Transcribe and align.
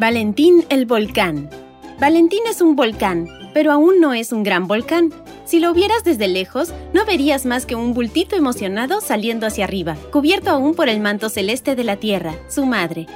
Valentín 0.00 0.64
el 0.70 0.86
volcán. 0.86 1.50
Valentín 2.00 2.40
es 2.48 2.62
un 2.62 2.74
volcán, 2.74 3.28
pero 3.52 3.70
aún 3.70 4.00
no 4.00 4.14
es 4.14 4.32
un 4.32 4.42
gran 4.42 4.66
volcán. 4.66 5.12
Si 5.44 5.58
lo 5.58 5.74
vieras 5.74 6.04
desde 6.04 6.26
lejos, 6.26 6.72
no 6.94 7.04
verías 7.04 7.44
más 7.44 7.66
que 7.66 7.74
un 7.74 7.92
bultito 7.92 8.34
emocionado 8.34 9.02
saliendo 9.02 9.46
hacia 9.46 9.64
arriba, 9.64 9.98
cubierto 10.10 10.48
aún 10.48 10.74
por 10.74 10.88
el 10.88 11.00
manto 11.00 11.28
celeste 11.28 11.76
de 11.76 11.84
la 11.84 11.96
Tierra, 11.96 12.34
su 12.48 12.64
madre. 12.64 13.08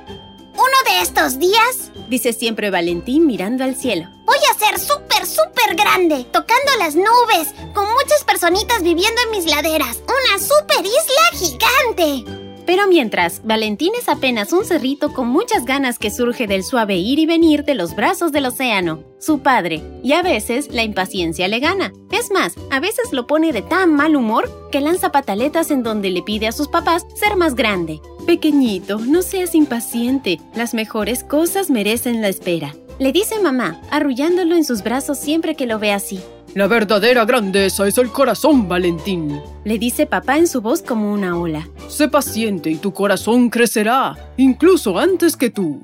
Uno 0.53 0.77
de 0.85 1.01
estos 1.01 1.39
días, 1.39 1.91
dice 2.11 2.35
siempre 2.35 2.69
Valentín 2.69 3.25
mirando 3.25 3.65
al 3.65 3.77
cielo. 3.77 4.11
Voy 4.27 4.37
a 4.51 4.59
ser 4.59 4.79
súper, 4.79 5.25
súper 5.25 5.77
grande, 5.77 6.27
tocando 6.31 6.71
las 6.79 6.97
nubes, 6.97 7.55
con 7.73 7.87
muchas 7.95 8.25
personitas 8.27 8.83
viviendo 8.83 9.23
en 9.23 9.31
mis 9.31 9.47
laderas. 9.47 10.03
Una 10.03 10.39
súper 10.39 10.85
isla 10.85 11.31
gigante. 11.33 12.44
Pero 12.67 12.87
mientras, 12.89 13.43
Valentín 13.45 13.93
es 13.99 14.09
apenas 14.09 14.53
un 14.53 14.65
cerrito 14.65 15.13
con 15.13 15.29
muchas 15.29 15.65
ganas 15.65 15.99
que 15.99 16.11
surge 16.11 16.47
del 16.47 16.65
suave 16.65 16.97
ir 16.97 17.19
y 17.19 17.27
venir 17.27 17.65
de 17.65 17.75
los 17.75 17.95
brazos 17.95 18.33
del 18.33 18.47
océano, 18.47 19.05
su 19.19 19.41
padre, 19.41 19.83
y 20.03 20.13
a 20.13 20.23
veces 20.23 20.69
la 20.71 20.83
impaciencia 20.83 21.47
le 21.49 21.61
gana. 21.61 21.93
Es 22.11 22.31
más, 22.31 22.55
a 22.71 22.81
veces 22.81 23.13
lo 23.13 23.27
pone 23.27 23.53
de 23.53 23.63
tan 23.63 23.93
mal 23.93 24.17
humor 24.17 24.51
que 24.73 24.81
lanza 24.81 25.13
pataletas 25.13 25.71
en 25.71 25.83
donde 25.83 26.11
le 26.11 26.23
pide 26.23 26.47
a 26.47 26.53
sus 26.53 26.69
papás 26.69 27.07
ser 27.15 27.37
más 27.37 27.55
grande. 27.55 28.01
Pequeñito, 28.27 28.99
no 28.99 29.21
seas 29.21 29.55
impaciente, 29.55 30.41
las 30.55 30.73
mejores 30.73 31.23
cosas 31.23 31.69
merecen 31.69 32.23
la 32.23 32.29
espera. 32.29 32.75
Le 32.99 33.13
dice 33.13 33.41
mamá, 33.41 33.81
arrullándolo 33.91 34.55
en 34.55 34.65
sus 34.65 34.83
brazos 34.83 35.19
siempre 35.19 35.57
que 35.57 35.67
lo 35.67 35.79
ve 35.79 35.93
así. 35.93 36.21
La 36.55 36.69
verdadera 36.69 37.25
grandeza 37.25 37.89
es 37.89 37.99
el 37.99 38.11
corazón, 38.11 38.69
Valentín. 38.69 39.43
Le 39.65 39.77
dice 39.77 40.07
papá 40.07 40.39
en 40.39 40.47
su 40.47 40.61
voz 40.61 40.83
como 40.83 41.13
una 41.13 41.37
ola. 41.37 41.69
Sé 41.89 42.07
paciente 42.07 42.71
y 42.71 42.77
tu 42.77 42.93
corazón 42.93 43.51
crecerá, 43.51 44.17
incluso 44.37 44.97
antes 44.97 45.37
que 45.37 45.51
tú. 45.51 45.83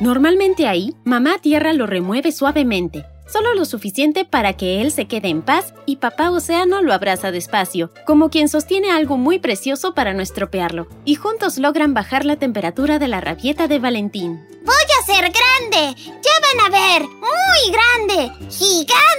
Normalmente 0.00 0.66
ahí, 0.66 0.92
mamá 1.04 1.38
tierra 1.40 1.72
lo 1.72 1.86
remueve 1.86 2.32
suavemente, 2.32 3.04
solo 3.32 3.54
lo 3.54 3.64
suficiente 3.64 4.24
para 4.24 4.54
que 4.54 4.80
él 4.80 4.90
se 4.90 5.06
quede 5.06 5.28
en 5.28 5.42
paz 5.42 5.72
y 5.86 5.96
papá 5.96 6.32
océano 6.32 6.82
lo 6.82 6.92
abraza 6.92 7.30
despacio, 7.30 7.92
como 8.04 8.28
quien 8.28 8.48
sostiene 8.48 8.90
algo 8.90 9.18
muy 9.18 9.38
precioso 9.38 9.94
para 9.94 10.14
no 10.14 10.22
estropearlo, 10.22 10.88
y 11.04 11.14
juntos 11.14 11.58
logran 11.58 11.94
bajar 11.94 12.24
la 12.24 12.34
temperatura 12.34 12.98
de 12.98 13.06
la 13.06 13.20
rabieta 13.20 13.68
de 13.68 13.78
Valentín. 13.78 14.44
¡Voy 14.64 14.74
a 14.74 15.06
ser 15.06 15.32
grande! 15.32 16.00
¡Ya 16.04 16.32
van 16.42 16.66
a 16.66 16.70
ver! 16.70 17.02
¡Muy 17.02 17.72
grande! 17.72 18.46
¡Gigante! 18.50 19.17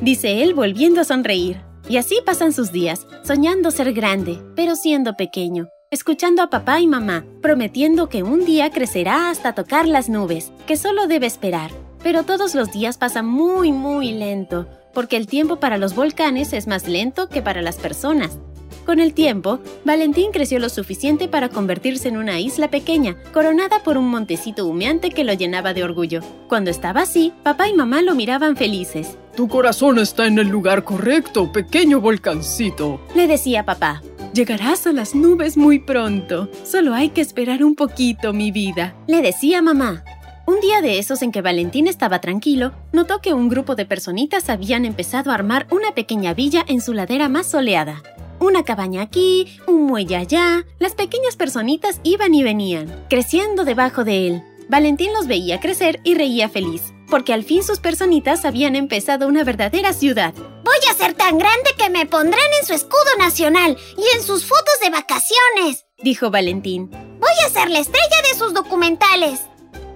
Dice 0.00 0.42
él 0.42 0.54
volviendo 0.54 1.00
a 1.00 1.04
sonreír. 1.04 1.60
Y 1.88 1.98
así 1.98 2.18
pasan 2.24 2.52
sus 2.52 2.72
días, 2.72 3.06
soñando 3.22 3.70
ser 3.70 3.92
grande, 3.92 4.40
pero 4.56 4.74
siendo 4.74 5.16
pequeño, 5.16 5.68
escuchando 5.90 6.42
a 6.42 6.48
papá 6.48 6.80
y 6.80 6.86
mamá, 6.86 7.26
prometiendo 7.42 8.08
que 8.08 8.22
un 8.22 8.46
día 8.46 8.70
crecerá 8.70 9.28
hasta 9.28 9.54
tocar 9.54 9.86
las 9.86 10.08
nubes, 10.08 10.50
que 10.66 10.76
solo 10.76 11.06
debe 11.06 11.26
esperar. 11.26 11.70
Pero 12.02 12.22
todos 12.22 12.54
los 12.54 12.72
días 12.72 12.96
pasan 12.96 13.26
muy, 13.26 13.70
muy 13.70 14.12
lento, 14.12 14.66
porque 14.94 15.16
el 15.16 15.26
tiempo 15.26 15.56
para 15.56 15.76
los 15.76 15.94
volcanes 15.94 16.52
es 16.54 16.66
más 16.66 16.88
lento 16.88 17.28
que 17.28 17.42
para 17.42 17.60
las 17.60 17.76
personas. 17.76 18.38
Con 18.86 18.98
el 19.00 19.14
tiempo, 19.14 19.60
Valentín 19.84 20.30
creció 20.30 20.58
lo 20.58 20.68
suficiente 20.68 21.28
para 21.28 21.48
convertirse 21.48 22.08
en 22.08 22.16
una 22.16 22.40
isla 22.40 22.68
pequeña, 22.68 23.16
coronada 23.32 23.82
por 23.82 23.96
un 23.98 24.08
montecito 24.08 24.66
humeante 24.66 25.10
que 25.10 25.24
lo 25.24 25.32
llenaba 25.32 25.74
de 25.74 25.84
orgullo. 25.84 26.20
Cuando 26.48 26.70
estaba 26.70 27.02
así, 27.02 27.32
papá 27.42 27.68
y 27.68 27.74
mamá 27.74 28.02
lo 28.02 28.14
miraban 28.14 28.56
felices. 28.56 29.16
Tu 29.36 29.48
corazón 29.48 29.98
está 29.98 30.26
en 30.26 30.38
el 30.38 30.46
lugar 30.46 30.84
correcto, 30.84 31.50
pequeño 31.50 32.00
volcancito, 32.00 33.00
le 33.16 33.26
decía 33.26 33.64
papá. 33.64 34.00
Llegarás 34.32 34.86
a 34.86 34.92
las 34.92 35.16
nubes 35.16 35.56
muy 35.56 35.80
pronto. 35.80 36.48
Solo 36.64 36.94
hay 36.94 37.08
que 37.08 37.20
esperar 37.20 37.64
un 37.64 37.74
poquito, 37.74 38.32
mi 38.32 38.52
vida, 38.52 38.94
le 39.08 39.22
decía 39.22 39.60
mamá. 39.60 40.04
Un 40.46 40.60
día 40.60 40.80
de 40.82 40.98
esos 40.98 41.22
en 41.22 41.32
que 41.32 41.42
Valentín 41.42 41.88
estaba 41.88 42.20
tranquilo, 42.20 42.74
notó 42.92 43.20
que 43.20 43.34
un 43.34 43.48
grupo 43.48 43.74
de 43.74 43.86
personitas 43.86 44.50
habían 44.50 44.84
empezado 44.84 45.32
a 45.32 45.34
armar 45.34 45.66
una 45.72 45.94
pequeña 45.94 46.32
villa 46.32 46.64
en 46.68 46.80
su 46.80 46.92
ladera 46.92 47.28
más 47.28 47.48
soleada. 47.48 48.02
Una 48.38 48.62
cabaña 48.62 49.02
aquí, 49.02 49.58
un 49.66 49.84
muelle 49.86 50.14
allá. 50.14 50.64
Las 50.78 50.94
pequeñas 50.94 51.34
personitas 51.34 51.98
iban 52.04 52.34
y 52.34 52.44
venían, 52.44 52.86
creciendo 53.10 53.64
debajo 53.64 54.04
de 54.04 54.28
él. 54.28 54.42
Valentín 54.68 55.12
los 55.12 55.26
veía 55.26 55.60
crecer 55.60 56.00
y 56.04 56.14
reía 56.14 56.48
feliz, 56.48 56.93
porque 57.14 57.32
al 57.32 57.44
fin 57.44 57.62
sus 57.62 57.78
personitas 57.78 58.44
habían 58.44 58.74
empezado 58.74 59.28
una 59.28 59.44
verdadera 59.44 59.92
ciudad. 59.92 60.34
Voy 60.64 60.90
a 60.90 60.94
ser 60.94 61.14
tan 61.14 61.38
grande 61.38 61.70
que 61.78 61.88
me 61.88 62.06
pondrán 62.06 62.42
en 62.60 62.66
su 62.66 62.74
escudo 62.74 63.16
nacional 63.20 63.78
y 63.96 64.16
en 64.16 64.20
sus 64.20 64.44
fotos 64.44 64.80
de 64.82 64.90
vacaciones, 64.90 65.86
dijo 66.02 66.32
Valentín. 66.32 66.90
Voy 66.90 67.30
a 67.46 67.50
ser 67.50 67.70
la 67.70 67.78
estrella 67.78 68.16
de 68.28 68.36
sus 68.36 68.52
documentales. 68.52 69.42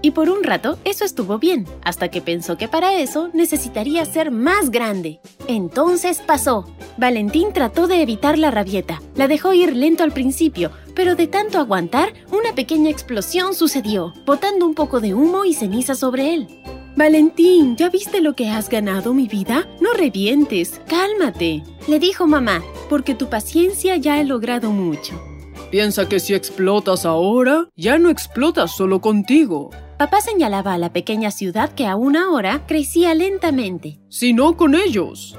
Y 0.00 0.12
por 0.12 0.30
un 0.30 0.44
rato 0.44 0.78
eso 0.84 1.04
estuvo 1.04 1.40
bien, 1.40 1.66
hasta 1.82 2.08
que 2.08 2.22
pensó 2.22 2.56
que 2.56 2.68
para 2.68 2.94
eso 2.94 3.30
necesitaría 3.32 4.04
ser 4.04 4.30
más 4.30 4.70
grande. 4.70 5.18
Entonces 5.48 6.22
pasó. 6.24 6.72
Valentín 6.98 7.52
trató 7.52 7.88
de 7.88 8.00
evitar 8.00 8.38
la 8.38 8.52
rabieta. 8.52 9.02
La 9.16 9.26
dejó 9.26 9.52
ir 9.54 9.74
lento 9.74 10.04
al 10.04 10.12
principio, 10.12 10.70
pero 10.94 11.16
de 11.16 11.26
tanto 11.26 11.58
aguantar, 11.58 12.12
una 12.30 12.54
pequeña 12.54 12.90
explosión 12.90 13.54
sucedió, 13.54 14.14
botando 14.24 14.64
un 14.64 14.76
poco 14.76 15.00
de 15.00 15.14
humo 15.14 15.44
y 15.44 15.54
ceniza 15.54 15.96
sobre 15.96 16.32
él. 16.32 16.78
Valentín, 16.98 17.76
¿ya 17.76 17.91
viste 17.91 18.20
lo 18.20 18.34
que 18.34 18.48
has 18.48 18.69
ganado, 18.69 19.14
mi 19.14 19.28
vida? 19.28 19.69
No 19.81 19.92
revientes, 19.92 20.81
cálmate, 20.88 21.62
le 21.86 22.00
dijo 22.00 22.26
mamá, 22.26 22.60
porque 22.91 23.14
tu 23.14 23.28
paciencia 23.28 23.97
ya 23.97 24.14
ha 24.14 24.25
logrado 24.25 24.72
mucho. 24.72 25.22
Piensa 25.70 26.09
que 26.09 26.19
si 26.19 26.34
explotas 26.34 27.06
ahora, 27.06 27.69
ya 27.76 28.00
no 28.00 28.10
explotas 28.10 28.75
solo 28.75 29.00
contigo. 29.00 29.70
Papá 29.97 30.20
señalaba 30.20 30.75
a 30.75 30.78
la 30.78 30.92
pequeña 30.92 31.31
ciudad 31.31 31.72
que 31.72 31.86
aún 31.86 32.16
ahora 32.16 32.66
crecía 32.66 33.15
lentamente. 33.15 34.00
Sino 34.09 34.56
con 34.56 34.75
ellos. 34.75 35.38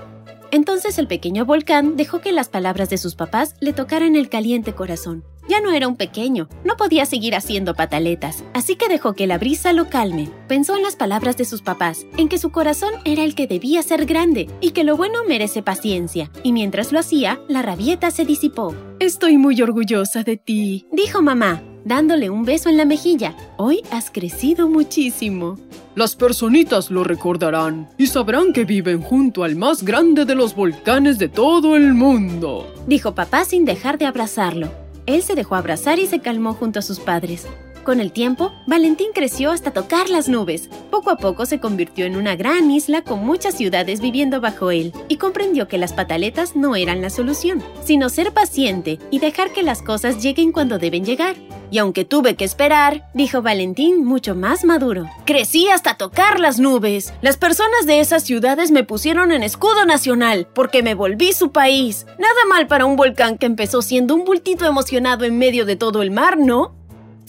Entonces 0.52 0.98
el 0.98 1.08
pequeño 1.08 1.46
volcán 1.46 1.96
dejó 1.96 2.22
que 2.22 2.32
las 2.32 2.50
palabras 2.50 2.90
de 2.90 2.98
sus 2.98 3.16
papás 3.16 3.56
le 3.60 3.74
tocaran 3.74 4.16
el 4.16 4.30
caliente 4.30 4.74
corazón. 4.74 5.24
Ya 5.50 5.62
no 5.62 5.72
era 5.72 5.88
un 5.88 5.96
pequeño, 5.96 6.48
no 6.64 6.78
podía 6.78 7.08
seguir 7.08 7.36
haciendo 7.36 7.74
pataletas, 7.74 8.44
así 8.54 8.76
que 8.76 8.88
dejó 8.88 9.14
que 9.14 9.26
la 9.26 9.40
brisa 9.40 9.74
lo 9.74 9.90
calme. 9.90 10.30
Pensó 10.48 10.78
en 10.78 10.84
las 10.84 10.96
palabras 10.96 11.38
de 11.38 11.46
sus 11.46 11.64
papás, 11.64 12.06
en 12.18 12.30
que 12.30 12.38
su 12.38 12.52
corazón 12.52 12.94
era 13.04 13.24
el 13.24 13.34
que 13.34 13.48
debía 13.48 13.82
ser 13.82 14.06
grande 14.06 14.48
y 14.62 14.72
que 14.72 14.84
lo 14.84 14.96
bueno 14.96 15.24
merece 15.28 15.64
paciencia. 15.64 16.30
Y 16.44 16.54
mientras 16.54 16.92
lo 16.92 17.00
hacía, 17.00 17.42
la 17.48 17.64
rabieta 17.64 18.12
se 18.12 18.26
disipó. 18.26 18.76
Estoy 19.00 19.40
muy 19.40 19.60
orgullosa 19.60 20.24
de 20.24 20.38
ti, 20.38 20.86
dijo 20.92 21.24
mamá, 21.24 21.64
dándole 21.86 22.30
un 22.30 22.46
beso 22.46 22.70
en 22.70 22.78
la 22.78 22.86
mejilla. 22.86 23.36
Hoy 23.58 23.82
has 23.92 24.10
crecido 24.12 24.68
muchísimo. 24.68 25.58
Las 25.96 26.16
personitas 26.16 26.92
lo 26.92 27.04
recordarán 27.04 27.90
y 27.98 28.08
sabrán 28.08 28.54
que 28.54 28.66
viven 28.66 29.02
junto 29.02 29.44
al 29.44 29.56
más 29.56 29.84
grande 29.84 30.26
de 30.26 30.36
los 30.36 30.56
volcanes 30.56 31.18
de 31.18 31.28
todo 31.28 31.76
el 31.76 31.94
mundo, 31.94 32.72
dijo 32.88 33.16
papá 33.16 33.44
sin 33.44 33.66
dejar 33.66 33.98
de 33.98 34.06
abrazarlo. 34.06 34.72
Él 35.06 35.24
se 35.24 35.36
dejó 35.36 35.56
abrazar 35.56 36.00
y 36.00 36.06
se 36.06 36.20
calmó 36.20 36.54
junto 36.54 36.80
a 36.80 36.84
sus 36.84 37.00
padres. 37.00 37.48
Con 37.84 38.02
el 38.02 38.12
tiempo, 38.12 38.52
Valentín 38.68 39.08
creció 39.14 39.52
hasta 39.52 39.72
tocar 39.72 40.10
las 40.10 40.28
nubes. 40.28 40.70
Poco 40.92 41.10
a 41.10 41.18
poco 41.18 41.46
se 41.46 41.60
convirtió 41.60 42.06
en 42.06 42.18
una 42.18 42.36
gran 42.36 42.70
isla 42.70 43.02
con 43.02 43.26
muchas 43.26 43.56
ciudades 43.56 44.02
viviendo 44.02 44.42
bajo 44.42 44.70
él 44.70 44.94
y 45.08 45.18
comprendió 45.18 45.68
que 45.68 45.78
las 45.78 45.94
pataletas 45.94 46.56
no 46.56 46.76
eran 46.76 47.02
la 47.02 47.10
solución, 47.10 47.64
sino 47.84 48.10
ser 48.10 48.34
paciente 48.34 49.00
y 49.10 49.20
dejar 49.20 49.52
que 49.52 49.64
las 49.64 49.82
cosas 49.82 50.22
lleguen 50.22 50.52
cuando 50.52 50.78
deben 50.78 51.06
llegar. 51.06 51.36
Y 51.72 51.78
aunque 51.78 52.04
tuve 52.04 52.36
que 52.36 52.46
esperar, 52.46 53.10
dijo 53.14 53.42
Valentín 53.42 54.04
mucho 54.04 54.36
más 54.36 54.66
maduro, 54.66 55.06
crecí 55.26 55.70
hasta 55.70 55.98
tocar 55.98 56.40
las 56.40 56.60
nubes. 56.60 57.14
Las 57.22 57.38
personas 57.38 57.86
de 57.86 58.00
esas 58.00 58.24
ciudades 58.24 58.72
me 58.72 58.84
pusieron 58.84 59.32
en 59.32 59.44
escudo 59.44 59.86
nacional 59.86 60.48
porque 60.54 60.84
me 60.84 60.96
volví 60.96 61.32
su 61.32 61.52
país. 61.52 62.06
Nada 62.18 62.46
mal 62.50 62.68
para 62.68 62.86
un 62.86 62.96
volcán 62.96 63.38
que 63.38 63.46
empezó 63.46 63.82
siendo 63.82 64.16
un 64.16 64.26
bultito 64.26 64.66
emocionado 64.66 65.26
en 65.26 65.38
medio 65.38 65.66
de 65.66 65.76
todo 65.76 66.02
el 66.02 66.12
mar, 66.12 66.38
¿no? 66.38 66.79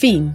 Fin. 0.00 0.32